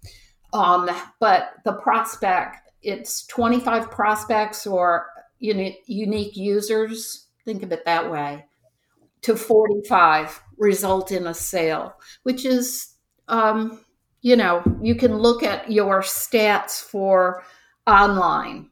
[0.53, 0.89] Um,
[1.21, 5.07] but the prospect, it's 25 prospects or
[5.39, 8.47] uni- unique users, think of it that way,
[9.25, 12.95] to 45 result in a sale, which is,
[13.29, 13.83] um,
[14.21, 17.43] you know, you can look at your stats for
[17.87, 18.69] online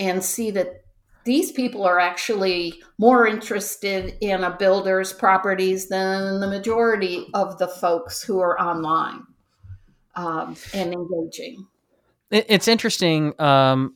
[0.00, 0.82] and see that
[1.24, 7.68] these people are actually more interested in a builder's properties than the majority of the
[7.68, 9.22] folks who are online
[10.16, 11.64] um, and engaging.
[12.32, 13.40] It's interesting.
[13.40, 13.94] Um,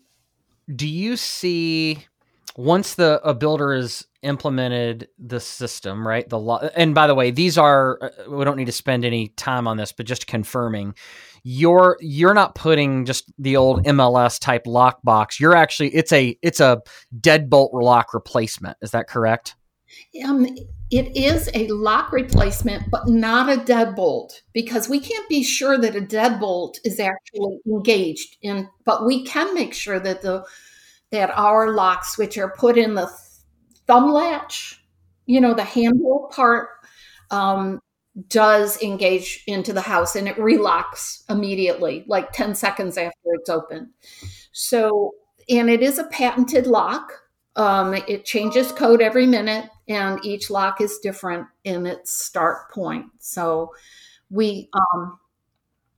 [0.73, 2.07] do you see
[2.57, 6.29] once the a builder has implemented the system, right?
[6.29, 9.29] The law, and by the way, these are uh, we don't need to spend any
[9.29, 10.95] time on this, but just confirming
[11.49, 15.39] you're you're not putting just the old MLS type lockbox.
[15.39, 16.83] You're actually it's a it's a
[17.21, 18.77] deadbolt lock replacement.
[18.83, 19.55] Is that correct?
[20.25, 20.47] Um,
[20.91, 25.97] it is a lock replacement, but not a deadbolt because we can't be sure that
[25.97, 30.45] a deadbolt is actually engaged in, but we can make sure that the
[31.13, 33.07] that our locks, which are put in the
[33.87, 34.83] thumb latch,
[35.27, 36.69] you know, the handle part,
[37.31, 37.81] um,
[38.29, 43.91] does engage into the house and it relocks immediately, like 10 seconds after it's open.
[44.53, 45.13] So,
[45.49, 47.13] and it is a patented lock.
[47.57, 53.07] Um, it changes code every minute and each lock is different in its start point.
[53.19, 53.73] So
[54.31, 55.19] we um,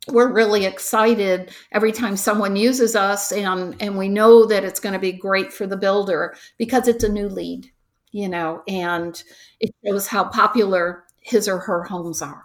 [0.09, 4.95] we're really excited every time someone uses us, and and we know that it's going
[4.95, 7.71] to be great for the builder because it's a new lead,
[8.13, 9.23] you know, and
[9.61, 12.45] it shows how popular his or her homes are.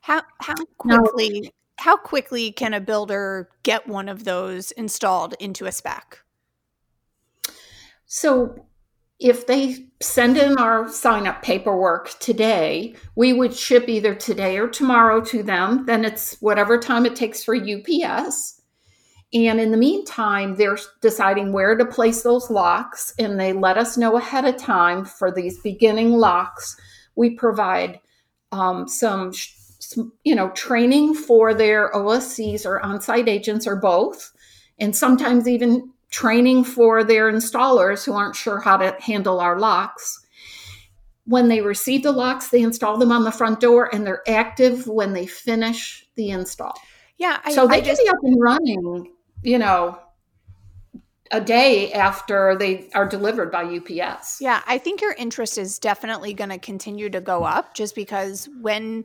[0.00, 5.66] How how quickly now, how quickly can a builder get one of those installed into
[5.66, 6.18] a spec?
[8.06, 8.66] So
[9.18, 14.68] if they send in our sign up paperwork today, we would ship either today or
[14.68, 15.86] tomorrow to them.
[15.86, 18.61] Then it's whatever time it takes for UPS.
[19.34, 23.96] And in the meantime, they're deciding where to place those locks, and they let us
[23.96, 26.76] know ahead of time for these beginning locks.
[27.14, 27.98] We provide
[28.52, 34.32] um, some, some, you know, training for their OSCs or on-site agents or both,
[34.78, 40.20] and sometimes even training for their installers who aren't sure how to handle our locks.
[41.24, 44.86] When they receive the locks, they install them on the front door and they're active
[44.86, 46.74] when they finish the install.
[47.16, 47.38] Yeah.
[47.44, 49.12] I, so they I can just, be up and running,
[49.42, 49.98] you know,
[51.30, 54.40] a day after they are delivered by UPS.
[54.40, 58.48] Yeah, I think your interest is definitely going to continue to go up just because
[58.60, 59.04] when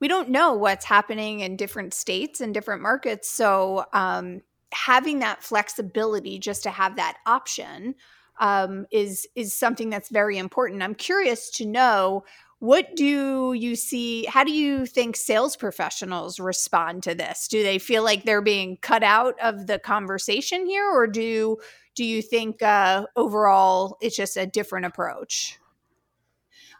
[0.00, 3.30] we don't know what's happening in different states and different markets.
[3.30, 7.94] So um, having that flexibility just to have that option
[8.38, 10.82] um, is is something that's very important.
[10.82, 12.24] I'm curious to know
[12.58, 17.48] what do you see how do you think sales professionals respond to this?
[17.48, 21.58] Do they feel like they're being cut out of the conversation here or do
[21.94, 25.58] do you think uh, overall it's just a different approach?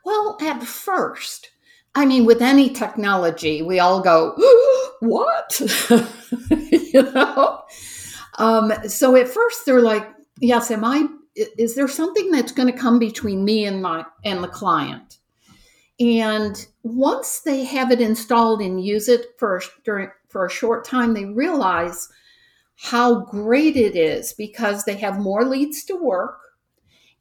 [0.05, 1.51] Well at first
[1.95, 4.35] i mean with any technology we all go
[5.01, 5.61] what?
[6.97, 7.63] You know?
[8.39, 10.09] Um, so at first they're like
[10.41, 14.43] yes am i is there something that's going to come between me and my and
[14.43, 15.19] the client
[15.99, 21.15] and once they have it installed and use it for during for a short time,
[21.15, 22.09] they realize
[22.77, 26.39] how great it is because they have more leads to work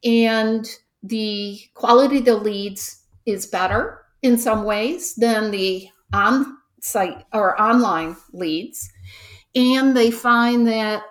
[0.04, 0.70] and
[1.02, 7.60] the quality of the leads is better in some ways than the on site or
[7.62, 8.92] online leads.
[9.56, 11.04] And they find that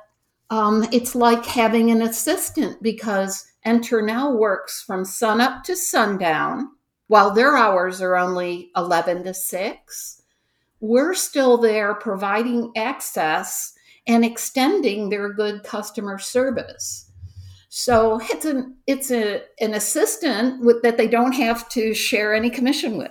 [0.50, 6.68] um, it's like having an assistant because NterNow works from sunup to sundown
[7.08, 10.22] while their hours are only 11 to 6,
[10.80, 13.74] we're still there providing access
[14.06, 17.10] and extending their good customer service.
[17.68, 22.48] So it's an it's a, an assistant with, that they don't have to share any
[22.48, 23.10] commission with.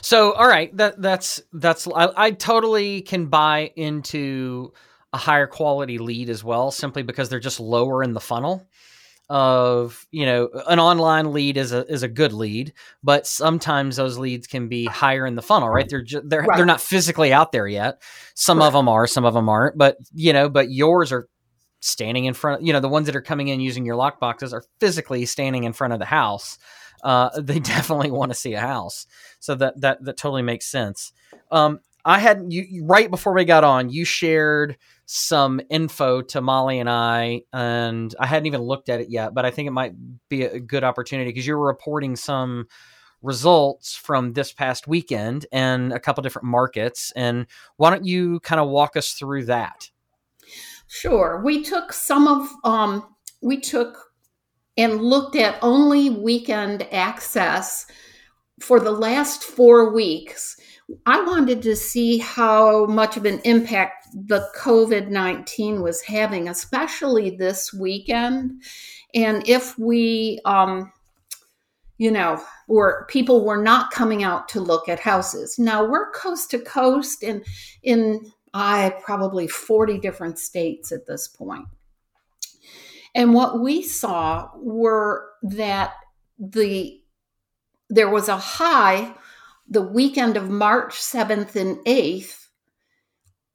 [0.00, 4.72] So all right, that that's that's I, I totally can buy into
[5.12, 8.66] a higher quality lead as well, simply because they're just lower in the funnel
[9.30, 14.16] of you know an online lead is a is a good lead but sometimes those
[14.16, 15.88] leads can be higher in the funnel right?
[15.88, 16.56] They're just, they're right.
[16.56, 18.00] they're not physically out there yet.
[18.34, 18.66] Some right.
[18.66, 21.28] of them are some of them aren't but you know but yours are
[21.80, 24.52] standing in front you know the ones that are coming in using your lock boxes
[24.52, 26.58] are physically standing in front of the house.
[27.04, 29.06] Uh, they definitely want to see a house.
[29.40, 31.12] So that that that totally makes sense.
[31.50, 34.78] Um, i had you right before we got on you shared
[35.10, 39.46] some info to Molly and I, and I hadn't even looked at it yet, but
[39.46, 39.94] I think it might
[40.28, 42.66] be a good opportunity because you're reporting some
[43.22, 47.10] results from this past weekend and a couple different markets.
[47.16, 47.46] And
[47.78, 49.90] why don't you kind of walk us through that?
[50.88, 51.40] Sure.
[51.42, 53.02] We took some of, um,
[53.40, 54.12] we took
[54.76, 57.86] and looked at only weekend access
[58.60, 60.58] for the last four weeks
[61.04, 67.30] I wanted to see how much of an impact the COVID 19 was having, especially
[67.30, 68.62] this weekend.
[69.14, 70.92] And if we, um,
[71.98, 75.58] you know, were people were not coming out to look at houses.
[75.58, 77.44] Now we're coast to coast in
[77.82, 81.66] in I probably 40 different states at this point.
[83.14, 85.94] And what we saw were that
[86.38, 87.00] the
[87.90, 89.14] there was a high
[89.68, 92.37] the weekend of March 7th and 8th.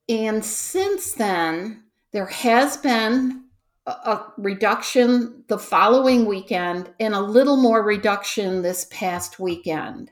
[0.10, 3.44] And since then, there has been
[3.86, 10.10] a, reduction the following weekend and a little more reduction this past weekend.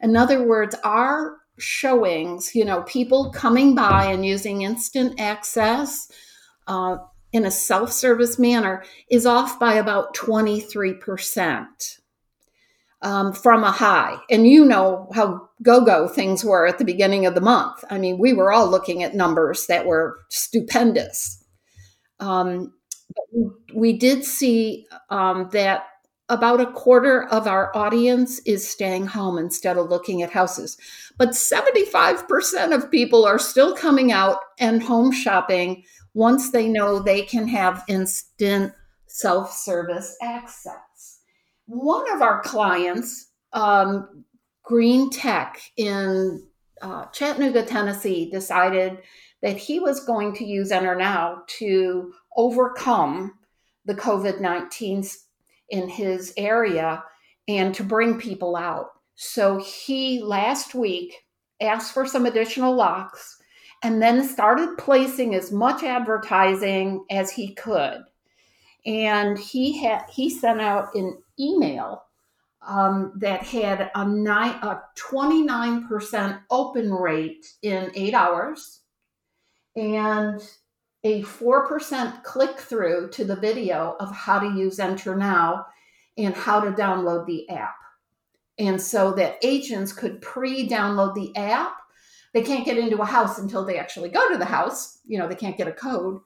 [0.00, 6.10] In other words, our showings, you know, people coming by and using instant access
[6.66, 6.96] uh,
[7.32, 11.66] in a self service manner is off by about 23%
[13.02, 14.16] um, from a high.
[14.30, 17.84] And you know how go go things were at the beginning of the month.
[17.90, 21.44] I mean, we were all looking at numbers that were stupendous.
[22.20, 22.72] Um,
[23.74, 25.86] we did see um, that
[26.28, 30.78] about a quarter of our audience is staying home instead of looking at houses.
[31.18, 35.84] But 75% of people are still coming out and home shopping
[36.14, 38.72] once they know they can have instant
[39.08, 40.91] self service access
[41.66, 44.24] one of our clients, um,
[44.62, 46.46] Green Tech in
[46.80, 48.98] uh, Chattanooga, Tennessee, decided
[49.42, 53.34] that he was going to use NterNow to overcome
[53.84, 55.04] the COVID 19
[55.70, 57.02] in his area
[57.48, 58.90] and to bring people out.
[59.14, 61.14] So he last week
[61.60, 63.38] asked for some additional locks
[63.82, 68.02] and then started placing as much advertising as he could.
[68.86, 72.02] And he had he sent out an email
[72.66, 78.80] um, that had a, a 29% open rate in eight hours
[79.74, 80.40] and
[81.04, 85.64] a 4% click through to the video of how to use NterNow
[86.16, 87.74] and how to download the app.
[88.58, 91.74] And so that agents could pre download the app.
[92.34, 95.00] They can't get into a house until they actually go to the house.
[95.04, 96.20] You know, they can't get a code.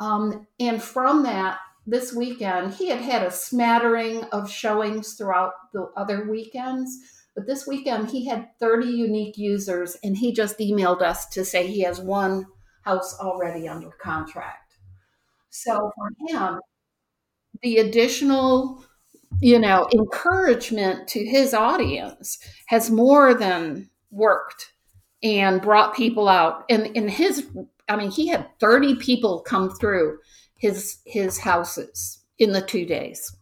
[0.00, 5.90] Um, and from that, this weekend, he had had a smattering of showings throughout the
[5.96, 6.98] other weekends,
[7.34, 11.66] But this weekend, he had 30 unique users, and he just emailed us to say
[11.66, 12.46] he has one
[12.82, 14.76] house already under contract.
[15.50, 16.60] So for him,
[17.62, 18.84] the additional,
[19.40, 24.72] you know, encouragement to his audience has more than worked
[25.22, 26.64] and brought people out.
[26.68, 27.46] And in his,
[27.88, 30.18] I mean, he had 30 people come through
[30.60, 33.34] his his houses in the two days.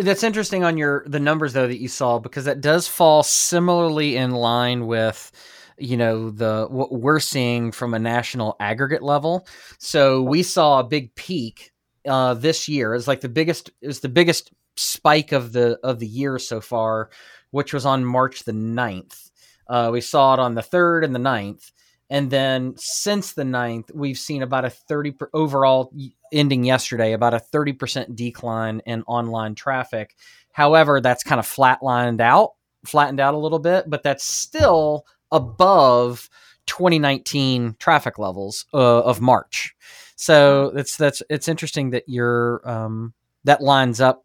[0.00, 4.16] That's interesting on your the numbers though that you saw because that does fall similarly
[4.16, 5.30] in line with
[5.78, 9.46] you know the what we're seeing from a national aggregate level.
[9.78, 11.70] So we saw a big peak
[12.08, 12.94] uh, this year.
[12.94, 13.70] It's like the biggest.
[13.80, 17.10] is the biggest spike of the of the year so far,
[17.50, 19.30] which was on March the 9th.
[19.68, 21.70] Uh, we saw it on the third and the 9th.
[22.10, 25.92] And then since the 9th, we've seen about a 30 per, overall
[26.32, 30.16] ending yesterday, about a 30% decline in online traffic.
[30.52, 32.54] However, that's kind of flatlined out,
[32.86, 36.30] flattened out a little bit, but that's still above
[36.66, 39.74] 2019 traffic levels uh, of March.
[40.16, 44.24] So that's that's it's interesting that you're um, that lines up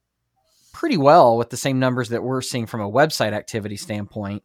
[0.71, 4.43] pretty well with the same numbers that we're seeing from a website activity standpoint.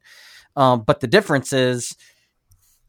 [0.56, 1.96] Um, but the difference is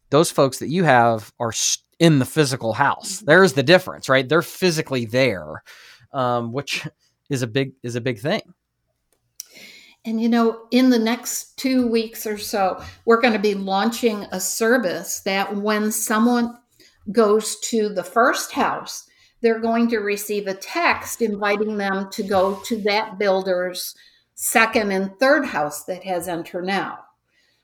[0.10, 1.54] those folks that you have are
[2.00, 3.20] in the physical house.
[3.20, 4.28] There's the difference, right?
[4.28, 5.64] They're physically there,
[6.14, 6.88] um, which
[7.30, 8.42] is a big is a big thing.
[10.06, 14.26] And you know, in the next two weeks or so, we're going to be launching
[14.32, 16.58] a service that when someone
[17.12, 19.06] goes to the first house,
[19.42, 23.96] they're going to receive a text inviting them to go to that builder's
[24.36, 26.98] second and third house that has NterNow.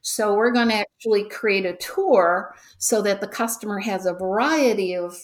[0.08, 4.96] So we're going to actually create a tour so that the customer has a variety
[4.96, 5.18] of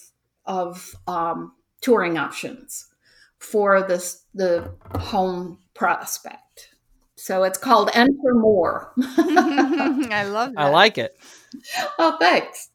[0.45, 2.87] of um, touring options
[3.37, 6.69] for this the home prospect.
[7.15, 8.91] So it's called Enter More.
[8.99, 10.59] I love that.
[10.59, 11.15] I like it.
[11.99, 12.69] Oh, thanks.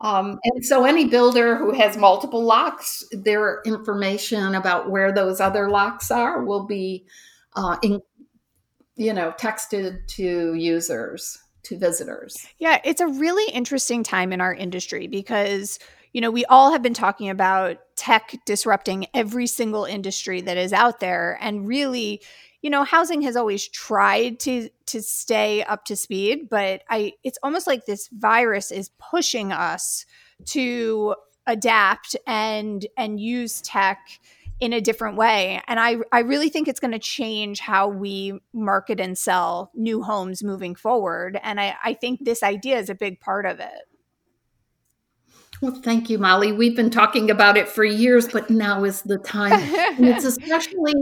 [0.00, 5.70] Um, and so any builder who has multiple locks, their information about where those other
[5.70, 7.06] locks are will be
[7.54, 8.00] uh, in,
[8.96, 12.46] you know, texted to users, to visitors.
[12.58, 15.78] Yeah, it's a really interesting time in our industry because
[16.12, 20.72] you know, we all have been talking about tech disrupting every single industry that is
[20.72, 22.20] out there and really
[22.62, 27.38] you know housing has always tried to to stay up to speed but i it's
[27.42, 30.06] almost like this virus is pushing us
[30.44, 31.14] to
[31.46, 33.98] adapt and and use tech
[34.62, 35.60] in a different way.
[35.66, 40.04] And I, I really think it's going to change how we market and sell new
[40.04, 41.36] homes moving forward.
[41.42, 43.88] And I, I think this idea is a big part of it.
[45.60, 46.52] Well, thank you, Molly.
[46.52, 49.52] We've been talking about it for years, but now is the time.
[49.96, 50.94] and it's especially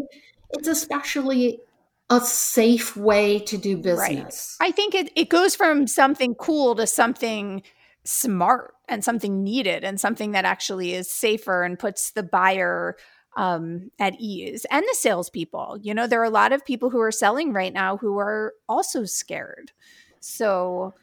[0.52, 1.60] it's especially
[2.08, 4.56] a safe way to do business.
[4.58, 4.68] Right.
[4.68, 7.62] I think it, it goes from something cool to something
[8.04, 12.96] smart and something needed and something that actually is safer and puts the buyer
[13.36, 15.78] um, at ease and the salespeople.
[15.82, 18.54] You know, there are a lot of people who are selling right now who are
[18.68, 19.72] also scared.
[20.20, 20.94] So,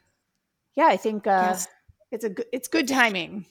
[0.75, 1.67] yeah, I think uh, yes.
[2.11, 3.45] it's a good, it's good timing.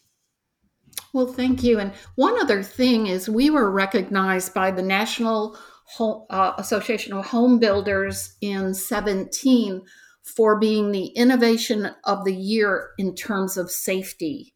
[1.13, 1.79] Well, thank you.
[1.79, 5.57] And one other thing is, we were recognized by the National
[5.97, 9.83] Home, uh, Association of Home Builders in 17
[10.23, 14.56] for being the innovation of the year in terms of safety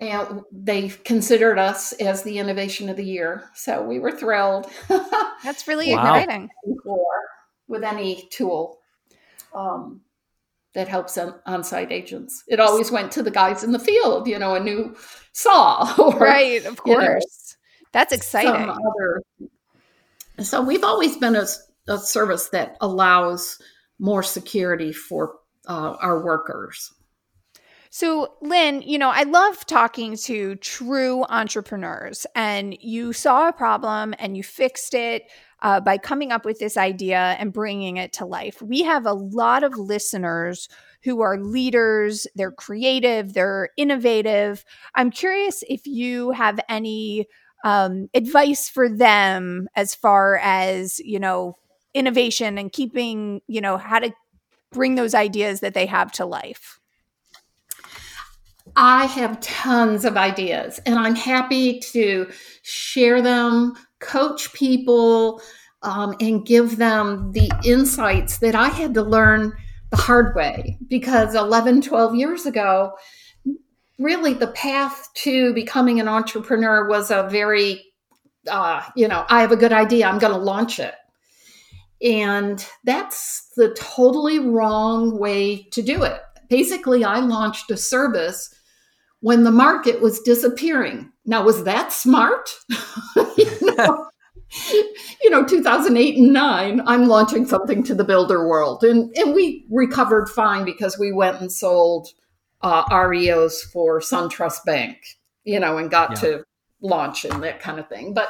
[0.00, 3.50] and they considered us as the innovation of the year.
[3.54, 4.66] So we were thrilled.
[4.88, 6.14] That's really wow.
[6.14, 6.50] exciting.
[7.68, 8.80] With any tool
[9.54, 10.00] um,
[10.74, 14.26] that helps on site agents, it always went to the guys in the field.
[14.26, 14.96] You know, a new
[15.32, 16.64] saw, or, right?
[16.64, 18.68] Of course, you know, that's exciting.
[18.68, 19.22] Other,
[20.42, 21.46] so we've always been a,
[21.88, 23.60] a service that allows
[23.98, 25.36] more security for
[25.68, 26.92] uh, our workers.
[27.96, 34.16] So, Lynn, you know, I love talking to true entrepreneurs, and you saw a problem
[34.18, 35.30] and you fixed it
[35.62, 38.60] uh, by coming up with this idea and bringing it to life.
[38.60, 40.68] We have a lot of listeners
[41.04, 44.64] who are leaders, they're creative, they're innovative.
[44.96, 47.28] I'm curious if you have any
[47.62, 51.54] um, advice for them as far as, you know,
[51.94, 54.12] innovation and keeping, you know, how to
[54.72, 56.80] bring those ideas that they have to life.
[58.76, 62.30] I have tons of ideas and I'm happy to
[62.62, 65.40] share them, coach people,
[65.82, 69.52] um, and give them the insights that I had to learn
[69.90, 72.92] the hard way because 11, 12 years ago,
[73.98, 77.84] really the path to becoming an entrepreneur was a very,
[78.50, 80.94] uh, you know, I have a good idea, I'm going to launch it.
[82.02, 86.20] And that's the totally wrong way to do it.
[86.48, 88.52] Basically, I launched a service
[89.24, 91.10] when the market was disappearing.
[91.24, 92.50] Now, was that smart?
[93.38, 94.10] you, know,
[95.22, 98.84] you know, 2008 and 9, I'm launching something to the builder world.
[98.84, 102.08] And, and we recovered fine because we went and sold
[102.60, 104.98] uh, REOs for SunTrust Bank,
[105.44, 106.16] you know, and got yeah.
[106.16, 106.44] to
[106.82, 108.12] launch and that kind of thing.
[108.12, 108.28] But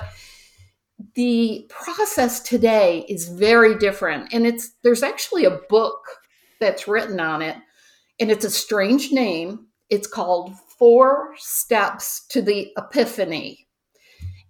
[1.17, 6.05] the process today is very different and it's there's actually a book
[6.61, 7.57] that's written on it
[8.21, 10.55] and it's a strange name it's called
[10.85, 13.67] four steps to the epiphany.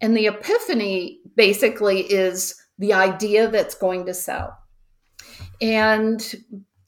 [0.01, 4.59] And the epiphany basically is the idea that's going to sell.
[5.61, 6.35] And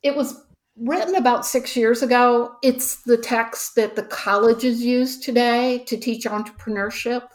[0.02, 0.44] it was
[0.76, 2.56] written about six years ago.
[2.64, 7.28] It's the text that the colleges use today to teach entrepreneurship.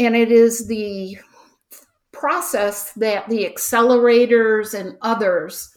[0.00, 1.16] And it is the
[2.10, 5.72] process that the accelerators and others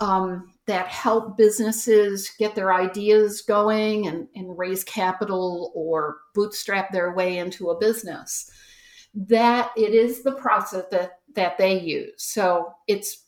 [0.00, 7.12] um, that help businesses get their ideas going and, and raise capital or bootstrap their
[7.14, 8.50] way into a business
[9.12, 13.24] that it is the process that that they use so it's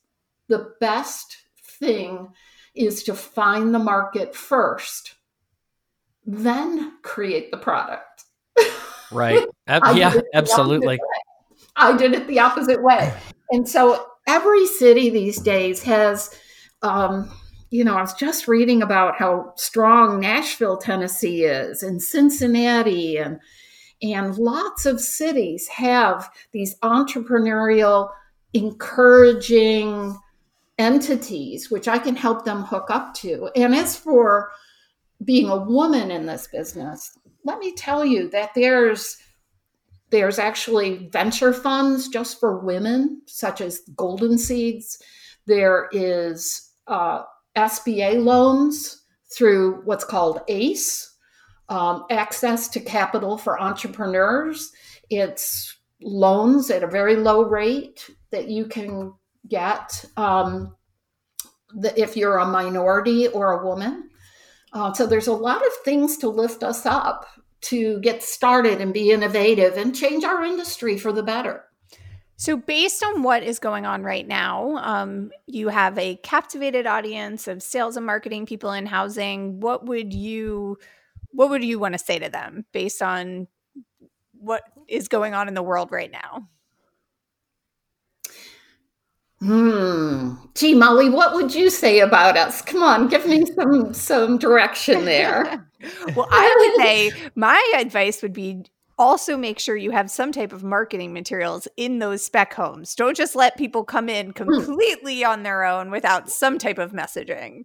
[0.48, 1.36] the best
[1.78, 2.28] thing
[2.74, 5.16] is to find the market first
[6.24, 8.12] then create the product
[9.12, 9.46] Right.
[9.94, 10.98] yeah, absolutely.
[11.76, 13.12] I did it the opposite way.
[13.50, 16.34] And so every city these days has,
[16.82, 17.30] um,
[17.70, 23.40] you know, I was just reading about how strong Nashville, Tennessee is, and Cincinnati, and
[24.02, 28.10] and lots of cities have these entrepreneurial,
[28.52, 30.18] encouraging
[30.76, 33.48] entities, which I can help them hook up to.
[33.54, 34.50] And as for
[35.24, 39.16] being a woman in this business, let me tell you that there's
[40.10, 45.02] there's actually venture funds just for women, such as Golden Seeds.
[45.46, 47.24] There is uh,
[47.56, 49.02] SBA loans
[49.34, 51.16] through what's called ACE,
[51.68, 54.72] um, access to capital for entrepreneurs.
[55.10, 59.14] It's loans at a very low rate that you can
[59.48, 60.76] get um,
[61.74, 64.10] the, if you're a minority or a woman.
[64.72, 67.26] Uh, so there's a lot of things to lift us up
[67.62, 71.64] to get started and be innovative and change our industry for the better.
[72.42, 77.46] So, based on what is going on right now, um, you have a captivated audience
[77.46, 79.60] of sales and marketing people in housing.
[79.60, 80.76] What would you,
[81.28, 83.46] what would you want to say to them based on
[84.32, 86.48] what is going on in the world right now?
[89.38, 90.34] Hmm.
[90.56, 92.60] Gee, Molly, what would you say about us?
[92.60, 95.64] Come on, give me some some direction there.
[96.16, 98.64] well, I would say my advice would be
[99.02, 102.94] also make sure you have some type of marketing materials in those spec homes.
[102.94, 104.32] Don't just let people come in hmm.
[104.32, 107.64] completely on their own without some type of messaging.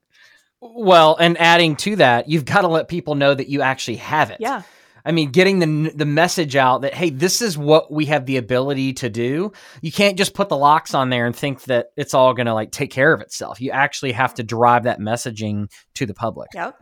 [0.59, 4.31] Well, and adding to that, you've got to let people know that you actually have
[4.31, 4.37] it.
[4.39, 4.63] Yeah.
[5.05, 8.35] I mean, getting the the message out that hey, this is what we have the
[8.35, 9.53] ability to do.
[9.81, 12.53] You can't just put the locks on there and think that it's all going to
[12.53, 13.61] like take care of itself.
[13.61, 16.49] You actually have to drive that messaging to the public.
[16.53, 16.77] Yep.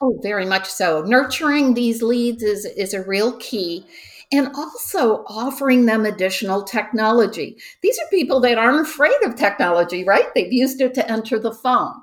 [0.00, 1.02] Oh, very much so.
[1.02, 3.84] Nurturing these leads is is a real key.
[4.30, 7.56] And also offering them additional technology.
[7.80, 10.26] These are people that aren't afraid of technology, right?
[10.34, 11.94] They've used it to enter the phone.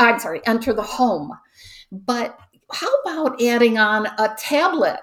[0.00, 1.30] I'm sorry, enter the home.
[1.92, 2.36] But
[2.72, 5.00] how about adding on a tablet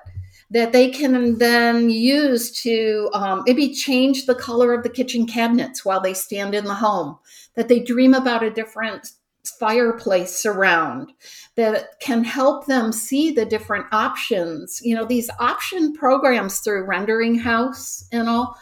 [0.49, 5.83] that they can then use to um, maybe change the color of the kitchen cabinets
[5.83, 7.17] while they stand in the home,
[7.55, 9.11] that they dream about a different
[9.51, 11.11] fireplace surround
[11.55, 14.79] that can help them see the different options.
[14.83, 18.57] You know, these option programs through Rendering House and all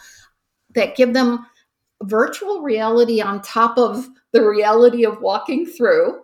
[0.75, 1.45] that give them
[2.03, 6.21] virtual reality on top of the reality of walking through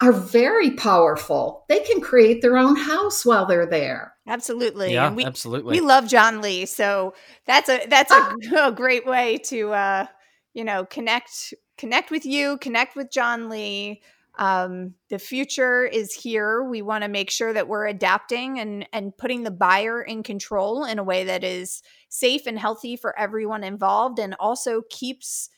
[0.00, 1.64] are very powerful.
[1.68, 4.14] They can create their own house while they're there.
[4.28, 4.92] Absolutely.
[4.92, 5.72] Yeah, we, absolutely.
[5.72, 7.14] We love John Lee, so
[7.46, 8.36] that's a that's a,
[8.68, 10.06] a great way to uh,
[10.54, 14.02] you know connect connect with you, connect with John Lee.
[14.38, 16.62] Um, the future is here.
[16.62, 20.84] We want to make sure that we're adapting and and putting the buyer in control
[20.84, 25.50] in a way that is safe and healthy for everyone involved, and also keeps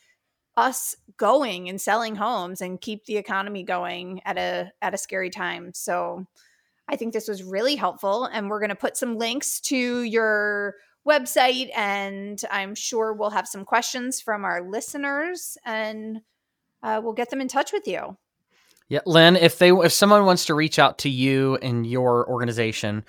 [0.57, 5.31] us going and selling homes and keep the economy going at a at a scary
[5.31, 5.73] time.
[5.75, 6.27] So
[6.89, 10.75] I think this was really helpful and we're going to put some links to your
[11.07, 16.21] website and I'm sure we'll have some questions from our listeners and
[16.83, 18.17] uh, we'll get them in touch with you.
[18.89, 23.05] Yeah, Lynn, if they if someone wants to reach out to you and your organization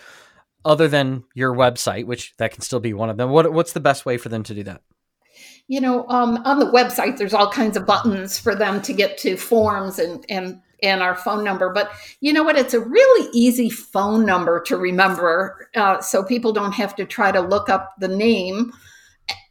[0.63, 3.79] other than your website, which that can still be one of them, what what's the
[3.79, 4.81] best way for them to do that?
[5.71, 9.17] you know, um, on the website, there's all kinds of buttons for them to get
[9.19, 11.71] to forms and and and our phone number.
[11.71, 12.57] But you know what?
[12.57, 17.31] It's a really easy phone number to remember, uh, so people don't have to try
[17.31, 18.71] to look up the name.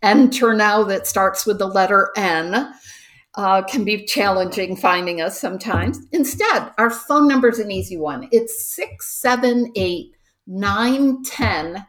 [0.02, 2.72] NterNow that starts with the letter N.
[3.36, 6.00] Uh, can be challenging finding us sometimes.
[6.10, 8.28] Instead, our phone number is an easy one.
[8.32, 10.12] It's 678
[10.48, 11.86] 910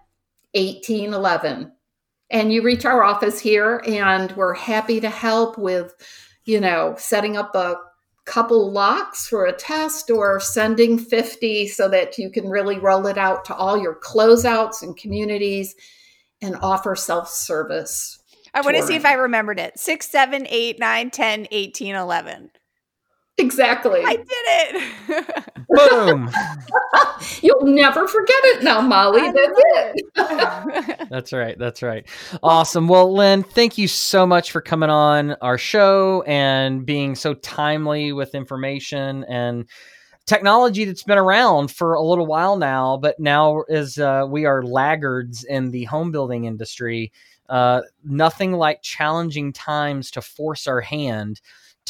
[0.54, 1.72] 1811
[2.30, 5.94] and you reach our office here and we're happy to help with
[6.46, 7.76] you know setting up a
[8.26, 13.18] couple locks for a test or sending 50 so that you can really roll it
[13.18, 15.76] out to all your closeouts and communities
[16.42, 18.20] and offer self-service
[18.54, 19.78] i want to see if i remembered it.
[19.80, 22.52] 6 7 8 9 10 18 11
[23.42, 24.02] Exactly.
[24.06, 25.54] I did it.
[25.68, 26.30] Boom.
[27.42, 29.32] You'll never forget it now, Molly.
[29.32, 29.60] That's
[30.16, 31.10] it.
[31.10, 31.58] that's right.
[31.58, 32.08] That's right.
[32.44, 32.88] Awesome.
[32.88, 38.14] Well, Lynn, thank you so much for coming on our show and being so timely
[38.14, 39.66] with information and
[40.28, 44.62] technology that's been around for a little while now, but now as uh, we are
[44.62, 47.12] laggards in the home building industry,
[47.50, 51.42] uh, nothing like challenging times to force our hand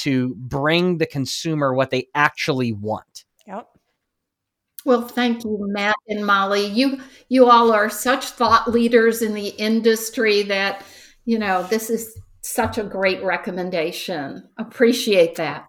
[0.02, 3.26] to bring the consumer what they actually want.
[3.47, 3.68] Yep.
[4.86, 6.66] Well, thank you, Matt and Molly.
[6.66, 6.99] You
[7.30, 10.84] you all are such thought leaders in the industry that,
[11.26, 14.49] you know, this is such a great recommendation.
[14.58, 15.68] Appreciate that.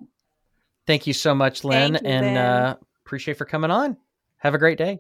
[0.87, 2.37] Thank you so much, Lynn, you, and Lynn.
[2.37, 3.97] Uh, appreciate for coming on.
[4.39, 4.99] Have a great day.